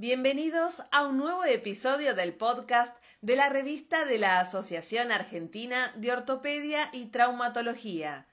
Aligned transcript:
Bienvenidos 0.00 0.82
a 0.92 1.06
un 1.06 1.18
nuevo 1.18 1.44
episodio 1.44 2.14
del 2.14 2.32
podcast 2.32 2.96
de 3.20 3.36
la 3.36 3.50
revista 3.50 4.06
de 4.06 4.16
la 4.16 4.40
Asociación 4.40 5.12
Argentina 5.12 5.92
de 5.94 6.10
Ortopedia 6.10 6.88
y 6.94 7.10
Traumatología. 7.10 8.26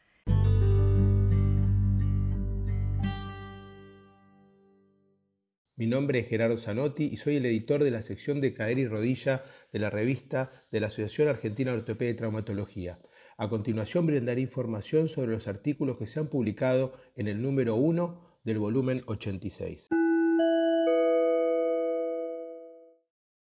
Mi 5.75 5.87
nombre 5.87 6.19
es 6.19 6.29
Gerardo 6.29 6.57
Zanotti 6.57 7.03
y 7.03 7.17
soy 7.17 7.35
el 7.35 7.45
editor 7.45 7.83
de 7.83 7.91
la 7.91 8.01
sección 8.01 8.39
de 8.39 8.53
cadera 8.53 8.79
y 8.79 8.87
rodilla 8.87 9.43
de 9.73 9.79
la 9.79 9.89
revista 9.89 10.49
de 10.71 10.79
la 10.79 10.87
Asociación 10.87 11.27
Argentina 11.27 11.73
de 11.73 11.79
Ortopedia 11.79 12.13
y 12.13 12.15
Traumatología. 12.15 12.97
A 13.37 13.49
continuación 13.49 14.05
brindaré 14.05 14.39
información 14.39 15.09
sobre 15.09 15.33
los 15.33 15.49
artículos 15.49 15.97
que 15.97 16.07
se 16.07 16.21
han 16.21 16.29
publicado 16.29 16.97
en 17.17 17.27
el 17.27 17.41
número 17.41 17.75
1 17.75 18.39
del 18.45 18.57
volumen 18.57 19.03
86. 19.05 19.89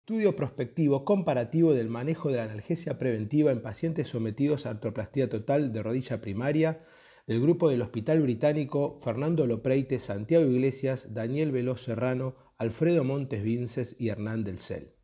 Estudio 0.09 0.35
prospectivo 0.35 1.05
comparativo 1.05 1.75
del 1.75 1.87
manejo 1.87 2.31
de 2.31 2.37
la 2.37 2.45
analgesia 2.45 2.97
preventiva 2.97 3.51
en 3.51 3.61
pacientes 3.61 4.07
sometidos 4.07 4.65
a 4.65 4.71
artroplastía 4.71 5.29
total 5.29 5.71
de 5.71 5.83
rodilla 5.83 6.19
primaria 6.19 6.83
del 7.27 7.39
grupo 7.39 7.69
del 7.69 7.83
Hospital 7.83 8.19
Británico 8.23 8.99
Fernando 9.03 9.45
Lopreite, 9.45 9.99
Santiago 9.99 10.47
Iglesias, 10.47 11.13
Daniel 11.13 11.51
Veloz 11.51 11.83
Serrano, 11.83 12.35
Alfredo 12.57 13.03
Montes 13.03 13.43
Vinces 13.43 13.95
y 13.99 14.09
Hernán 14.09 14.43
del 14.43 14.57
Cel. 14.57 14.95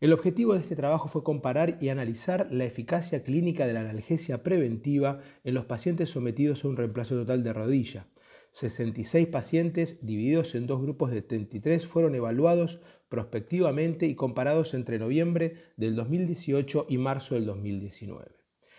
El 0.00 0.12
objetivo 0.12 0.52
de 0.52 0.60
este 0.60 0.76
trabajo 0.76 1.08
fue 1.08 1.24
comparar 1.24 1.78
y 1.80 1.88
analizar 1.88 2.48
la 2.50 2.66
eficacia 2.66 3.22
clínica 3.22 3.66
de 3.66 3.72
la 3.72 3.80
analgesia 3.80 4.42
preventiva 4.42 5.22
en 5.44 5.54
los 5.54 5.64
pacientes 5.64 6.10
sometidos 6.10 6.62
a 6.62 6.68
un 6.68 6.76
reemplazo 6.76 7.14
total 7.14 7.42
de 7.42 7.54
rodilla. 7.54 8.06
66 8.50 9.28
pacientes 9.28 9.98
divididos 10.00 10.54
en 10.54 10.66
dos 10.66 10.80
grupos 10.80 11.10
de 11.10 11.20
33 11.20 11.86
fueron 11.86 12.14
evaluados 12.14 12.80
prospectivamente 13.08 14.06
y 14.06 14.14
comparados 14.14 14.74
entre 14.74 14.98
noviembre 14.98 15.56
del 15.76 15.94
2018 15.96 16.86
y 16.88 16.98
marzo 16.98 17.34
del 17.34 17.46
2019. 17.46 18.36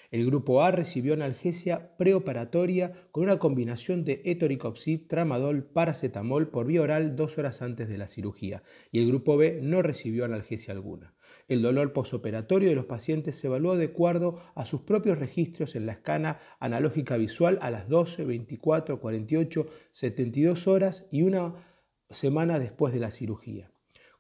El 0.10 0.26
grupo 0.26 0.62
A 0.62 0.72
recibió 0.72 1.14
analgesia 1.14 1.98
preoperatoria 1.98 2.94
con 3.12 3.24
una 3.24 3.40
combinación 3.40 4.06
de 4.06 4.22
etoricopsid, 4.24 5.08
tramadol, 5.08 5.66
paracetamol 5.66 6.50
por 6.50 6.66
vía 6.66 6.82
oral 6.82 7.18
dos 7.18 7.38
horas 7.38 7.62
antes 7.62 7.90
de 7.90 7.98
la 7.98 8.08
cirugía 8.08 8.64
y 8.90 9.00
el 9.00 9.08
grupo 9.08 9.36
B 9.36 9.60
no 9.62 9.82
recibió 9.82 10.24
analgesia 10.24 10.74
alguna. 10.74 11.14
El 11.50 11.62
dolor 11.62 11.92
posoperatorio 11.92 12.70
de 12.70 12.76
los 12.76 12.86
pacientes 12.86 13.38
se 13.38 13.48
evaluó 13.48 13.76
de 13.76 13.88
acuerdo 13.88 14.42
a 14.56 14.66
sus 14.66 14.82
propios 14.82 15.20
registros 15.20 15.76
en 15.76 15.86
la 15.86 15.94
escala 15.94 16.40
analógica 16.62 17.18
visual 17.18 17.60
a 17.62 17.70
las 17.70 17.90
12, 17.90 18.24
24, 18.24 19.02
48, 19.02 19.68
72 19.92 20.68
horas 20.68 21.06
y 21.12 21.24
una 21.24 21.66
semana 22.10 22.60
después 22.60 22.94
de 22.94 23.02
la 23.02 23.12
cirugía. 23.12 23.72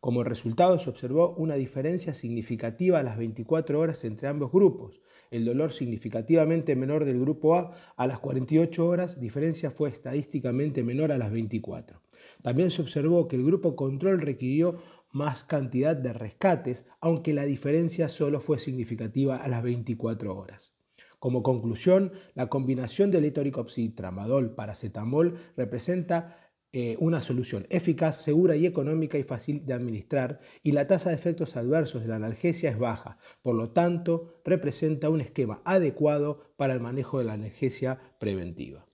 Como 0.07 0.23
resultado 0.23 0.79
se 0.79 0.89
observó 0.89 1.35
una 1.35 1.55
diferencia 1.55 2.13
significativa 2.15 2.97
a 2.97 3.03
las 3.03 3.17
24 3.17 3.77
horas 3.77 4.05
entre 4.05 4.29
ambos 4.29 4.53
grupos. 4.53 5.01
El 5.31 5.43
dolor 5.43 5.73
significativamente 5.73 6.77
menor 6.77 7.03
del 7.03 7.19
grupo 7.19 7.55
A 7.55 7.73
a 7.97 8.07
las 8.07 8.19
48 8.19 8.87
horas, 8.87 9.19
diferencia 9.19 9.69
fue 9.69 9.89
estadísticamente 9.89 10.81
menor 10.81 11.11
a 11.11 11.17
las 11.17 11.29
24. 11.29 11.99
También 12.41 12.71
se 12.71 12.83
observó 12.83 13.27
que 13.27 13.35
el 13.35 13.43
grupo 13.43 13.75
control 13.75 14.21
requirió 14.21 14.81
más 15.11 15.43
cantidad 15.43 15.97
de 15.97 16.13
rescates, 16.13 16.85
aunque 17.01 17.33
la 17.33 17.43
diferencia 17.43 18.07
solo 18.07 18.39
fue 18.39 18.59
significativa 18.59 19.35
a 19.35 19.49
las 19.49 19.61
24 19.61 20.37
horas. 20.37 20.73
Como 21.19 21.43
conclusión, 21.43 22.13
la 22.33 22.47
combinación 22.47 23.11
de 23.11 23.19
letoricopsid, 23.19 23.93
tramadol, 23.93 24.55
paracetamol 24.55 25.37
representa 25.57 26.46
eh, 26.73 26.97
una 26.99 27.21
solución 27.21 27.65
eficaz, 27.69 28.21
segura 28.21 28.55
y 28.55 28.65
económica 28.65 29.17
y 29.17 29.23
fácil 29.23 29.65
de 29.65 29.73
administrar 29.73 30.41
y 30.63 30.73
la 30.73 30.85
tasa 30.85 31.09
de 31.09 31.15
efectos 31.15 31.55
adversos 31.55 32.01
de 32.01 32.09
la 32.09 32.17
analgesia 32.17 32.69
es 32.69 32.77
baja, 32.77 33.17
por 33.41 33.55
lo 33.55 33.69
tanto 33.69 34.41
representa 34.43 35.09
un 35.09 35.21
esquema 35.21 35.61
adecuado 35.63 36.41
para 36.57 36.73
el 36.73 36.81
manejo 36.81 37.19
de 37.19 37.25
la 37.25 37.33
analgesia 37.33 37.99
preventiva. 38.19 38.85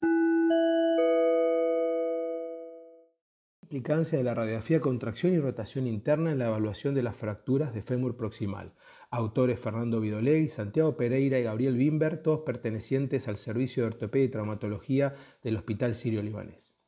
implicancia 3.73 4.19
de 4.19 4.23
la 4.23 4.35
radiografía 4.35 4.81
contracción 4.81 5.33
y 5.33 5.39
rotación 5.39 5.87
interna 5.87 6.31
en 6.31 6.37
la 6.37 6.45
evaluación 6.45 6.93
de 6.93 7.01
las 7.01 7.15
fracturas 7.15 7.73
de 7.73 7.81
fémur 7.81 8.15
proximal. 8.15 8.71
Autores 9.09 9.59
Fernando 9.59 9.99
Vidolegui, 9.99 10.47
Santiago 10.47 10.95
Pereira 10.95 11.39
y 11.39 11.43
Gabriel 11.43 11.75
Bimber, 11.75 12.21
todos 12.21 12.41
pertenecientes 12.41 13.27
al 13.27 13.37
Servicio 13.37 13.81
de 13.81 13.87
Ortopedia 13.87 14.25
y 14.25 14.29
Traumatología 14.29 15.15
del 15.41 15.57
Hospital 15.57 15.95
Sirio-Libanés. 15.95 16.82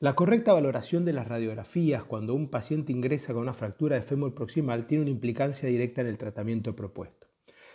La 0.00 0.16
correcta 0.16 0.52
valoración 0.52 1.04
de 1.04 1.12
las 1.12 1.28
radiografías 1.28 2.02
cuando 2.02 2.34
un 2.34 2.50
paciente 2.50 2.92
ingresa 2.92 3.32
con 3.32 3.42
una 3.42 3.54
fractura 3.54 3.94
de 3.94 4.02
fémur 4.02 4.34
proximal 4.34 4.88
tiene 4.88 5.02
una 5.02 5.12
implicancia 5.12 5.68
directa 5.68 6.00
en 6.00 6.08
el 6.08 6.18
tratamiento 6.18 6.74
propuesto. 6.74 7.28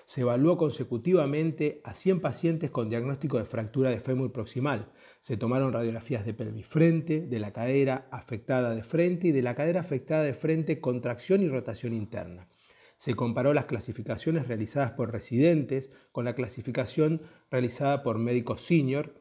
Se 0.03 0.22
evaluó 0.22 0.57
consecutivamente 0.57 1.81
a 1.85 1.94
100 1.94 2.19
pacientes 2.19 2.72
con 2.72 2.90
diagnóstico 2.90 3.38
de 3.38 3.46
fractura 3.46 3.90
de 3.90 4.02
fémur 4.02 4.34
proximal, 4.34 4.91
se 5.22 5.38
tomaron 5.38 5.72
radiografías 5.72 6.25
de 6.25 6.34
pelvis 6.34 6.68
frente, 6.68 7.22
de 7.22 7.40
la 7.40 7.53
cadera 7.53 8.09
afectada 8.12 8.75
de 8.75 8.84
frente 8.84 9.28
y 9.30 9.31
de 9.31 9.41
la 9.41 9.56
cadera 9.56 9.80
afectada 9.80 10.24
de 10.24 10.34
frente, 10.34 10.81
contracción 10.81 11.41
y 11.41 11.47
rotación 11.47 11.94
interna. 11.94 12.50
Se 12.97 13.13
comparó 13.13 13.53
las 13.53 13.66
clasificaciones 13.66 14.47
realizadas 14.47 14.91
por 14.91 15.13
residentes 15.13 15.90
con 16.12 16.25
la 16.25 16.36
clasificación 16.36 17.22
realizada 17.50 18.03
por 18.03 18.18
médicos 18.18 18.62
senior 18.62 19.19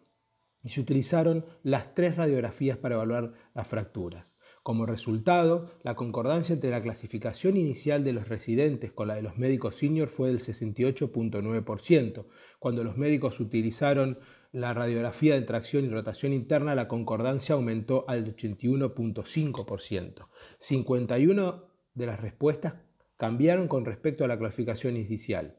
y 0.69 0.71
se 0.71 0.83
utilizaron 0.83 1.47
las 1.63 1.95
tres 1.95 2.17
radiografías 2.17 2.77
para 2.77 2.97
evaluar 2.97 3.33
las 3.55 3.67
fracturas. 3.67 4.35
Como 4.63 4.85
resultado, 4.85 5.71
la 5.83 5.95
concordancia 5.95 6.53
entre 6.53 6.69
la 6.69 6.83
clasificación 6.83 7.57
inicial 7.57 8.05
de 8.05 8.13
los 8.13 8.29
residentes 8.29 8.93
con 8.93 9.09
la 9.09 9.15
de 9.15 9.23
los 9.23 9.39
médicos 9.39 9.77
senior 9.77 10.11
fue 10.11 10.29
del 10.29 10.41
68.9%. 10.41 12.27
Cuando 12.59 12.85
los 12.85 12.99
médicos 12.99 13.41
utilizaron 13.41 14.19
la 14.53 14.75
radiografía 14.75 15.37
de 15.37 15.41
tracción 15.41 15.87
y 15.87 15.89
rotación 15.89 16.35
interna, 16.35 16.75
la 16.75 16.87
concordancia 16.87 17.55
aumentó 17.55 18.05
al 18.07 18.37
81.5%. 18.37 20.29
51 20.59 21.65
de 21.95 22.07
las 22.07 22.21
respuestas 22.21 22.75
cambiaron 23.17 23.69
con 23.69 23.87
respecto 23.87 24.23
a 24.27 24.29
la 24.29 24.39
clasificación 24.39 24.99
inicial. 24.99 25.57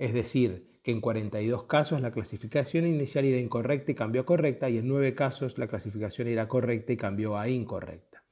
Es 0.00 0.12
decir, 0.12 0.77
en 0.90 1.00
42 1.00 1.64
casos 1.64 2.00
la 2.00 2.10
clasificación 2.10 2.86
inicial 2.86 3.24
era 3.24 3.38
incorrecta 3.38 3.92
y 3.92 3.94
cambió 3.94 4.22
a 4.22 4.26
correcta, 4.26 4.70
y 4.70 4.78
en 4.78 4.88
9 4.88 5.14
casos 5.14 5.58
la 5.58 5.66
clasificación 5.66 6.28
era 6.28 6.48
correcta 6.48 6.92
y 6.92 6.96
cambió 6.96 7.36
a 7.36 7.48
incorrecta. 7.48 8.24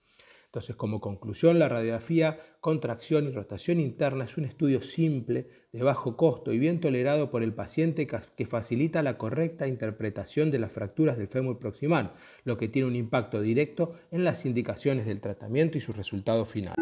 Entonces, 0.46 0.74
como 0.76 1.00
conclusión, 1.02 1.58
la 1.58 1.68
radiografía, 1.68 2.38
contracción 2.60 3.26
y 3.26 3.30
rotación 3.32 3.78
interna 3.78 4.24
es 4.24 4.38
un 4.38 4.46
estudio 4.46 4.80
simple, 4.80 5.48
de 5.70 5.82
bajo 5.82 6.16
costo 6.16 6.50
y 6.50 6.58
bien 6.58 6.80
tolerado 6.80 7.30
por 7.30 7.42
el 7.42 7.52
paciente 7.52 8.06
que 8.06 8.46
facilita 8.46 9.02
la 9.02 9.18
correcta 9.18 9.68
interpretación 9.68 10.50
de 10.50 10.58
las 10.58 10.72
fracturas 10.72 11.18
del 11.18 11.28
fémur 11.28 11.58
proximal, 11.58 12.14
lo 12.44 12.56
que 12.56 12.68
tiene 12.68 12.88
un 12.88 12.96
impacto 12.96 13.42
directo 13.42 13.92
en 14.10 14.24
las 14.24 14.46
indicaciones 14.46 15.04
del 15.04 15.20
tratamiento 15.20 15.76
y 15.76 15.82
su 15.82 15.92
resultado 15.92 16.46
final. 16.46 16.74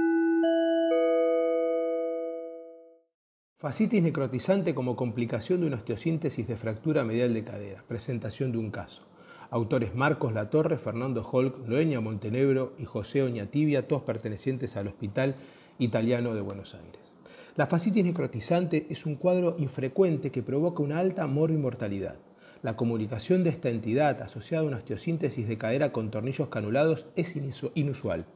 Fascitis 3.65 4.03
necrotizante 4.03 4.75
como 4.75 4.95
complicación 4.95 5.63
de 5.63 5.69
una 5.69 5.77
osteosíntesis 5.77 6.47
de 6.47 6.59
fractura 6.59 7.03
medial 7.03 7.33
de 7.33 7.45
cadera. 7.45 7.83
Presentación 7.89 8.53
de 8.53 8.59
un 8.59 8.71
caso. 8.71 9.01
Autores 9.49 9.95
Marcos 9.95 10.35
Latorre, 10.35 10.77
Fernando 10.77 11.27
Holk, 11.27 11.67
Noeña 11.67 12.03
Montenegro 12.03 12.75
y 12.79 12.85
José 12.85 13.23
Oñatibia, 13.23 13.89
todos 13.89 14.03
pertenecientes 14.03 14.77
al 14.77 14.89
Hospital 14.89 15.37
Italiano 15.79 16.35
de 16.35 16.43
Buenos 16.43 16.75
Aires. 16.75 17.15
La 17.57 17.67
fascitis 17.67 18.05
necrotizante 18.05 18.87
es 18.91 19.07
un 19.07 19.15
cuadro 19.15 19.57
infrecuente 19.59 20.31
que 20.31 20.43
provoca 20.43 20.83
una 20.83 20.99
alta 20.99 21.27
morbimortalidad. 21.27 22.17
La 22.61 22.77
comunicación 22.77 23.45
de 23.45 23.49
esta 23.49 23.71
entidad 23.71 24.21
asociada 24.21 24.63
a 24.63 24.67
una 24.67 24.77
osteosíntesis 24.77 25.49
de 25.49 25.57
cadera 25.57 25.91
con 25.91 26.11
tornillos 26.11 26.49
canulados 26.49 27.07
es 27.17 27.35
inusual. 27.75 28.27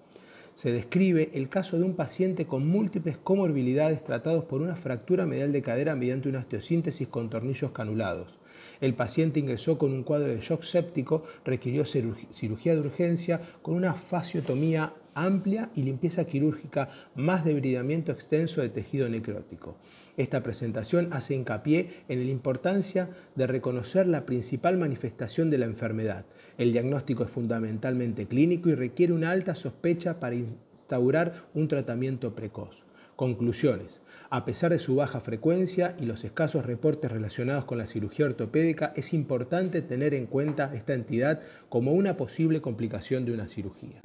Se 0.59 0.73
describe 0.73 1.31
el 1.35 1.49
caso 1.49 1.79
de 1.79 1.85
un 1.85 1.95
paciente 1.95 2.49
con 2.49 2.67
múltiples 2.67 3.17
comorbilidades 3.17 4.03
tratados 4.03 4.43
por 4.43 4.61
una 4.61 4.75
fractura 4.75 5.25
medial 5.25 5.53
de 5.53 5.63
cadera 5.63 5.95
mediante 5.95 6.29
una 6.29 6.41
osteosíntesis 6.41 7.07
con 7.07 7.31
tornillos 7.31 7.71
canulados. 7.71 8.41
El 8.81 8.95
paciente 8.95 9.41
ingresó 9.41 9.79
con 9.79 9.93
un 9.93 10.03
cuadro 10.03 10.29
de 10.29 10.41
shock 10.41 10.63
séptico, 10.63 11.25
requirió 11.45 11.85
cirugía 11.85 12.75
de 12.75 12.81
urgencia 12.81 13.41
con 13.63 13.75
una 13.75 13.95
fasciotomía 13.95 14.95
amplia 15.15 15.71
y 15.75 15.83
limpieza 15.83 16.27
quirúrgica 16.27 16.91
más 17.17 17.45
debridamiento 17.45 18.13
extenso 18.13 18.61
de 18.61 18.69
tejido 18.69 19.09
necrótico. 19.09 19.77
Esta 20.17 20.43
presentación 20.43 21.13
hace 21.13 21.35
hincapié 21.35 22.05
en 22.09 22.25
la 22.25 22.31
importancia 22.31 23.11
de 23.35 23.47
reconocer 23.47 24.07
la 24.07 24.27
principal 24.27 24.79
manifestación 24.79 25.51
de 25.51 25.59
la 25.59 25.67
enfermedad. 25.67 26.25
El 26.57 26.73
diagnóstico 26.73 27.25
es 27.25 27.31
fundamentalmente 27.31 28.27
clínico 28.27 28.69
y 28.69 28.75
requiere 28.75 29.13
una 29.13 29.31
alta 29.31 29.55
sospecha 29.55 30.21
para 30.21 30.37
instaurar 30.37 31.49
un 31.55 31.69
tratamiento 31.69 32.35
precoz. 32.35 32.88
Conclusiones. 33.19 34.01
A 34.31 34.45
pesar 34.45 34.71
de 34.71 34.79
su 34.79 34.95
baja 34.95 35.19
frecuencia 35.19 35.97
y 35.99 36.05
los 36.05 36.23
escasos 36.23 36.65
reportes 36.65 37.11
relacionados 37.11 37.65
con 37.65 37.77
la 37.77 37.89
cirugía 37.89 38.27
ortopédica, 38.27 38.93
es 38.95 39.13
importante 39.13 39.83
tener 39.83 40.15
en 40.15 40.27
cuenta 40.27 40.73
esta 40.73 40.95
entidad 40.95 41.41
como 41.69 41.95
una 41.95 42.17
posible 42.17 42.61
complicación 42.61 43.25
de 43.25 43.33
una 43.33 43.49
cirugía. 43.49 44.01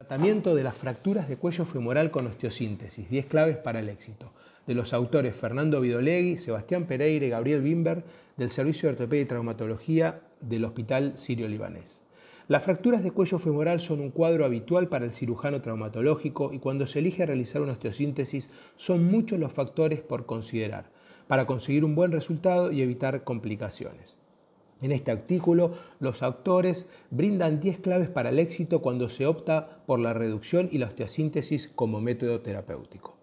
Tratamiento 0.00 0.56
de 0.56 0.64
las 0.64 0.76
fracturas 0.76 1.28
de 1.28 1.36
cuello 1.36 1.64
femoral 1.64 2.10
con 2.10 2.26
osteosíntesis, 2.26 3.08
10 3.08 3.26
claves 3.26 3.56
para 3.56 3.78
el 3.78 3.88
éxito, 3.90 4.32
de 4.66 4.74
los 4.74 4.92
autores 4.92 5.36
Fernando 5.36 5.80
Vidolegui, 5.80 6.36
Sebastián 6.36 6.86
Pereira 6.86 7.26
y 7.26 7.30
Gabriel 7.30 7.62
Wimber, 7.62 8.02
del 8.36 8.50
Servicio 8.50 8.88
de 8.88 8.94
Ortopedia 8.94 9.22
y 9.22 9.26
Traumatología 9.26 10.20
del 10.40 10.64
Hospital 10.64 11.12
Sirio-Libanés. 11.16 12.03
Las 12.46 12.62
fracturas 12.62 13.02
de 13.02 13.10
cuello 13.10 13.38
femoral 13.38 13.80
son 13.80 14.00
un 14.00 14.10
cuadro 14.10 14.44
habitual 14.44 14.88
para 14.88 15.06
el 15.06 15.14
cirujano 15.14 15.62
traumatológico 15.62 16.52
y 16.52 16.58
cuando 16.58 16.86
se 16.86 16.98
elige 16.98 17.24
realizar 17.24 17.62
una 17.62 17.72
osteosíntesis 17.72 18.50
son 18.76 19.10
muchos 19.10 19.38
los 19.38 19.50
factores 19.50 20.02
por 20.02 20.26
considerar 20.26 20.90
para 21.26 21.46
conseguir 21.46 21.86
un 21.86 21.94
buen 21.94 22.12
resultado 22.12 22.70
y 22.70 22.82
evitar 22.82 23.24
complicaciones. 23.24 24.16
En 24.82 24.92
este 24.92 25.10
artículo, 25.10 25.72
los 26.00 26.22
autores 26.22 26.86
brindan 27.10 27.60
10 27.60 27.78
claves 27.78 28.10
para 28.10 28.28
el 28.28 28.38
éxito 28.38 28.82
cuando 28.82 29.08
se 29.08 29.24
opta 29.24 29.78
por 29.86 29.98
la 29.98 30.12
reducción 30.12 30.68
y 30.70 30.76
la 30.76 30.88
osteosíntesis 30.88 31.72
como 31.74 32.02
método 32.02 32.40
terapéutico. 32.40 33.16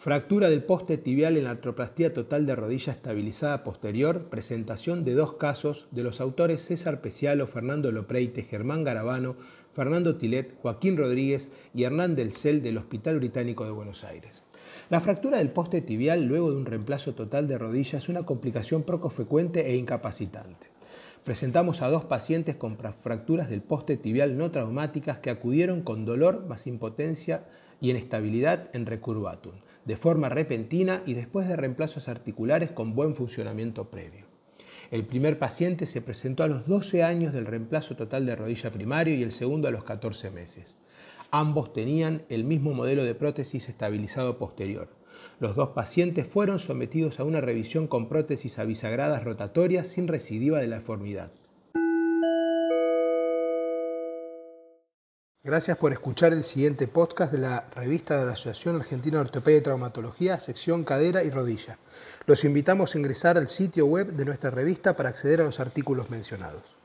Fractura 0.00 0.48
del 0.48 0.64
poste 0.64 0.96
tibial 0.96 1.36
en 1.36 1.44
la 1.44 1.50
artroplastía 1.50 2.14
total 2.14 2.46
de 2.46 2.56
rodilla 2.56 2.90
estabilizada 2.90 3.62
posterior, 3.62 4.30
presentación 4.30 5.04
de 5.04 5.12
dos 5.12 5.34
casos 5.34 5.88
de 5.90 6.02
los 6.02 6.22
autores 6.22 6.64
César 6.64 7.02
Pecialo, 7.02 7.46
Fernando 7.46 7.92
Lopreite, 7.92 8.44
Germán 8.44 8.82
Garabano, 8.82 9.36
Fernando 9.74 10.16
Tilet, 10.16 10.58
Joaquín 10.62 10.96
Rodríguez 10.96 11.50
y 11.74 11.82
Hernán 11.82 12.16
del 12.16 12.32
Cel 12.32 12.62
del 12.62 12.78
Hospital 12.78 13.18
Británico 13.18 13.66
de 13.66 13.72
Buenos 13.72 14.02
Aires. 14.04 14.42
La 14.88 15.00
fractura 15.00 15.36
del 15.36 15.50
poste 15.50 15.82
tibial 15.82 16.24
luego 16.24 16.50
de 16.50 16.56
un 16.56 16.64
reemplazo 16.64 17.12
total 17.12 17.46
de 17.46 17.58
rodilla 17.58 17.98
es 17.98 18.08
una 18.08 18.22
complicación 18.22 18.84
poco 18.84 19.10
frecuente 19.10 19.70
e 19.70 19.76
incapacitante. 19.76 20.68
Presentamos 21.24 21.82
a 21.82 21.90
dos 21.90 22.06
pacientes 22.06 22.56
con 22.56 22.78
fracturas 22.78 23.50
del 23.50 23.60
poste 23.60 23.98
tibial 23.98 24.38
no 24.38 24.50
traumáticas 24.50 25.18
que 25.18 25.28
acudieron 25.28 25.82
con 25.82 26.06
dolor 26.06 26.46
más 26.46 26.66
impotencia 26.66 27.44
y 27.82 27.90
inestabilidad 27.90 28.70
en 28.72 28.86
recurvatum, 28.86 29.52
de 29.84 29.96
forma 29.96 30.28
repentina 30.28 31.02
y 31.06 31.14
después 31.14 31.48
de 31.48 31.56
reemplazos 31.56 32.08
articulares 32.08 32.70
con 32.70 32.94
buen 32.94 33.14
funcionamiento 33.14 33.90
previo. 33.90 34.26
El 34.90 35.06
primer 35.06 35.38
paciente 35.38 35.86
se 35.86 36.02
presentó 36.02 36.42
a 36.42 36.48
los 36.48 36.66
12 36.66 37.04
años 37.04 37.32
del 37.32 37.46
reemplazo 37.46 37.94
total 37.94 38.26
de 38.26 38.34
rodilla 38.34 38.72
primario 38.72 39.14
y 39.14 39.22
el 39.22 39.32
segundo 39.32 39.68
a 39.68 39.70
los 39.70 39.84
14 39.84 40.30
meses. 40.30 40.76
Ambos 41.30 41.72
tenían 41.72 42.22
el 42.28 42.42
mismo 42.42 42.74
modelo 42.74 43.04
de 43.04 43.14
prótesis 43.14 43.68
estabilizado 43.68 44.36
posterior. 44.36 44.88
Los 45.38 45.54
dos 45.54 45.70
pacientes 45.70 46.26
fueron 46.26 46.58
sometidos 46.58 47.20
a 47.20 47.24
una 47.24 47.40
revisión 47.40 47.86
con 47.86 48.08
prótesis 48.08 48.58
avisagradas 48.58 49.22
rotatorias 49.22 49.86
sin 49.88 50.08
recidiva 50.08 50.58
de 50.58 50.66
la 50.66 50.78
deformidad. 50.78 51.30
Gracias 55.42 55.78
por 55.78 55.90
escuchar 55.90 56.34
el 56.34 56.44
siguiente 56.44 56.86
podcast 56.86 57.32
de 57.32 57.38
la 57.38 57.64
revista 57.74 58.18
de 58.18 58.26
la 58.26 58.32
Asociación 58.32 58.76
Argentina 58.76 59.16
de 59.16 59.22
Ortopedia 59.22 59.60
y 59.60 59.62
Traumatología, 59.62 60.38
sección 60.38 60.84
cadera 60.84 61.24
y 61.24 61.30
rodilla. 61.30 61.78
Los 62.26 62.44
invitamos 62.44 62.94
a 62.94 62.98
ingresar 62.98 63.38
al 63.38 63.48
sitio 63.48 63.86
web 63.86 64.12
de 64.12 64.26
nuestra 64.26 64.50
revista 64.50 64.94
para 64.94 65.08
acceder 65.08 65.40
a 65.40 65.44
los 65.44 65.58
artículos 65.58 66.10
mencionados. 66.10 66.79